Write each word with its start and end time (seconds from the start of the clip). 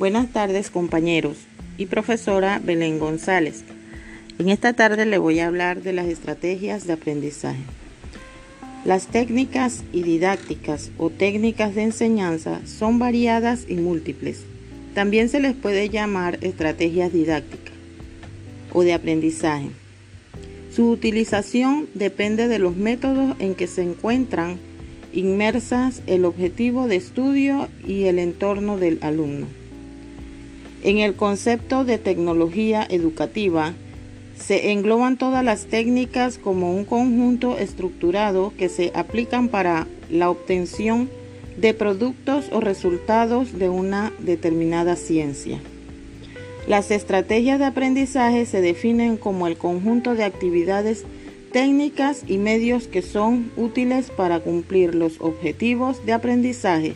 Buenas 0.00 0.32
tardes 0.32 0.70
compañeros 0.70 1.36
y 1.76 1.84
profesora 1.84 2.58
Belén 2.64 2.98
González. 2.98 3.64
En 4.38 4.48
esta 4.48 4.72
tarde 4.72 5.04
le 5.04 5.18
voy 5.18 5.40
a 5.40 5.46
hablar 5.46 5.82
de 5.82 5.92
las 5.92 6.06
estrategias 6.06 6.86
de 6.86 6.94
aprendizaje. 6.94 7.60
Las 8.86 9.08
técnicas 9.08 9.84
y 9.92 10.02
didácticas 10.02 10.90
o 10.96 11.10
técnicas 11.10 11.74
de 11.74 11.82
enseñanza 11.82 12.62
son 12.64 12.98
variadas 12.98 13.66
y 13.68 13.74
múltiples. 13.74 14.40
También 14.94 15.28
se 15.28 15.38
les 15.38 15.52
puede 15.52 15.90
llamar 15.90 16.38
estrategias 16.40 17.12
didácticas 17.12 17.74
o 18.72 18.82
de 18.82 18.94
aprendizaje. 18.94 19.68
Su 20.74 20.88
utilización 20.88 21.90
depende 21.92 22.48
de 22.48 22.58
los 22.58 22.74
métodos 22.74 23.36
en 23.38 23.54
que 23.54 23.66
se 23.66 23.82
encuentran 23.82 24.56
inmersas 25.12 26.00
el 26.06 26.24
objetivo 26.24 26.88
de 26.88 26.96
estudio 26.96 27.68
y 27.86 28.04
el 28.04 28.18
entorno 28.18 28.78
del 28.78 28.98
alumno. 29.02 29.59
En 30.82 30.98
el 30.98 31.14
concepto 31.14 31.84
de 31.84 31.98
tecnología 31.98 32.86
educativa 32.88 33.74
se 34.38 34.72
engloban 34.72 35.18
todas 35.18 35.44
las 35.44 35.66
técnicas 35.66 36.38
como 36.38 36.74
un 36.74 36.86
conjunto 36.86 37.58
estructurado 37.58 38.54
que 38.56 38.70
se 38.70 38.90
aplican 38.94 39.48
para 39.48 39.86
la 40.10 40.30
obtención 40.30 41.10
de 41.58 41.74
productos 41.74 42.46
o 42.50 42.60
resultados 42.60 43.58
de 43.58 43.68
una 43.68 44.12
determinada 44.20 44.96
ciencia. 44.96 45.60
Las 46.66 46.90
estrategias 46.90 47.58
de 47.58 47.66
aprendizaje 47.66 48.46
se 48.46 48.62
definen 48.62 49.18
como 49.18 49.46
el 49.46 49.58
conjunto 49.58 50.14
de 50.14 50.24
actividades 50.24 51.04
técnicas 51.52 52.22
y 52.26 52.38
medios 52.38 52.86
que 52.86 53.02
son 53.02 53.50
útiles 53.56 54.10
para 54.10 54.40
cumplir 54.40 54.94
los 54.94 55.20
objetivos 55.20 56.06
de 56.06 56.12
aprendizaje. 56.12 56.94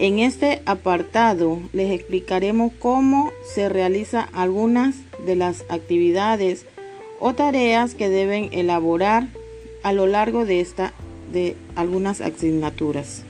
En 0.00 0.18
este 0.18 0.62
apartado 0.64 1.58
les 1.74 1.90
explicaremos 1.90 2.72
cómo 2.78 3.32
se 3.44 3.68
realizan 3.68 4.30
algunas 4.32 4.96
de 5.26 5.36
las 5.36 5.66
actividades 5.68 6.64
o 7.18 7.34
tareas 7.34 7.94
que 7.94 8.08
deben 8.08 8.48
elaborar 8.52 9.28
a 9.82 9.92
lo 9.92 10.06
largo 10.06 10.46
de, 10.46 10.60
esta, 10.60 10.94
de 11.34 11.54
algunas 11.76 12.22
asignaturas. 12.22 13.24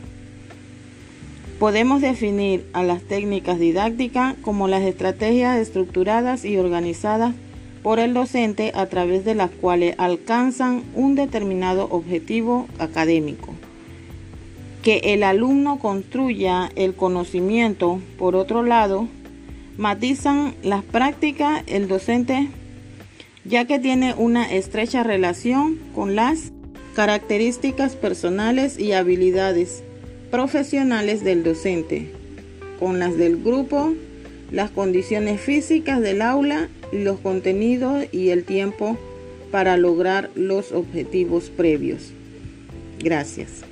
Podemos 1.59 2.03
definir 2.03 2.65
a 2.73 2.85
las 2.85 3.03
técnicas 3.03 3.59
didácticas 3.59 4.37
como 4.41 4.69
las 4.69 4.83
estrategias 4.83 5.59
estructuradas 5.59 6.45
y 6.45 6.57
organizadas 6.57 7.35
por 7.83 7.99
el 7.99 8.15
docente 8.15 8.71
a 8.77 8.87
través 8.87 9.25
de 9.25 9.35
las 9.35 9.51
cuales 9.51 9.97
alcanzan 9.99 10.85
un 10.95 11.17
determinado 11.17 11.89
objetivo 11.91 12.69
académico. 12.79 13.50
Que 14.83 14.99
el 15.05 15.23
alumno 15.23 15.79
construya 15.79 16.71
el 16.75 16.95
conocimiento, 16.95 18.01
por 18.19 18.35
otro 18.35 18.63
lado, 18.63 19.09
matizan 19.77 20.55
las 20.63 20.83
prácticas 20.85 21.63
el 21.67 21.89
docente 21.89 22.49
ya 23.45 23.65
que 23.65 23.79
tiene 23.79 24.15
una 24.15 24.53
estrecha 24.53 25.03
relación 25.03 25.79
con 25.95 26.15
las 26.15 26.53
características 26.95 27.97
personales 27.97 28.79
y 28.79 28.93
habilidades 28.93 29.83
profesionales 30.31 31.25
del 31.25 31.43
docente, 31.43 32.13
con 32.79 32.99
las 32.99 33.17
del 33.17 33.43
grupo, 33.43 33.95
las 34.51 34.71
condiciones 34.71 35.41
físicas 35.41 36.01
del 36.01 36.23
aula 36.23 36.69
los 36.93 37.21
contenidos 37.21 38.07
y 38.13 38.31
el 38.31 38.45
tiempo 38.45 38.99
para 39.51 39.77
lograr 39.77 40.31
los 40.35 40.73
objetivos 40.73 41.51
previos. 41.51 42.11
Gracias. 42.99 43.63